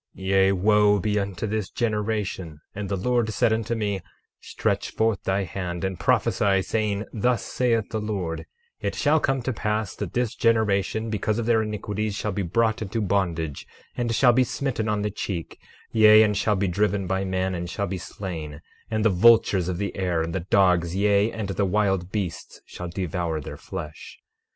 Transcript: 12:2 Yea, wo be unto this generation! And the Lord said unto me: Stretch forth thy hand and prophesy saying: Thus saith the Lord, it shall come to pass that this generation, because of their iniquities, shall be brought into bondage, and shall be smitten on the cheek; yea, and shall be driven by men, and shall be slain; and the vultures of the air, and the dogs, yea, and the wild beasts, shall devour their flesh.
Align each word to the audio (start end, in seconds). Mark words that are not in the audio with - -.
12:2 0.17 0.25
Yea, 0.29 0.51
wo 0.51 0.99
be 0.99 1.19
unto 1.19 1.45
this 1.45 1.69
generation! 1.69 2.59
And 2.73 2.89
the 2.89 2.97
Lord 2.97 3.29
said 3.29 3.53
unto 3.53 3.75
me: 3.75 4.01
Stretch 4.39 4.89
forth 4.89 5.21
thy 5.25 5.43
hand 5.43 5.83
and 5.83 5.99
prophesy 5.99 6.63
saying: 6.63 7.05
Thus 7.13 7.43
saith 7.45 7.89
the 7.91 8.01
Lord, 8.01 8.47
it 8.79 8.95
shall 8.95 9.19
come 9.19 9.43
to 9.43 9.53
pass 9.53 9.95
that 9.97 10.13
this 10.13 10.33
generation, 10.33 11.11
because 11.11 11.37
of 11.37 11.45
their 11.45 11.61
iniquities, 11.61 12.15
shall 12.15 12.31
be 12.31 12.41
brought 12.41 12.81
into 12.81 12.99
bondage, 12.99 13.67
and 13.95 14.15
shall 14.15 14.33
be 14.33 14.43
smitten 14.43 14.89
on 14.89 15.03
the 15.03 15.11
cheek; 15.11 15.59
yea, 15.91 16.23
and 16.23 16.35
shall 16.35 16.55
be 16.55 16.67
driven 16.67 17.05
by 17.05 17.23
men, 17.23 17.53
and 17.53 17.69
shall 17.69 17.85
be 17.85 17.99
slain; 17.99 18.59
and 18.89 19.05
the 19.05 19.09
vultures 19.11 19.69
of 19.69 19.77
the 19.77 19.95
air, 19.95 20.23
and 20.23 20.33
the 20.33 20.39
dogs, 20.49 20.95
yea, 20.95 21.31
and 21.31 21.49
the 21.49 21.63
wild 21.63 22.11
beasts, 22.11 22.59
shall 22.65 22.87
devour 22.89 23.39
their 23.39 23.55
flesh. 23.55 24.17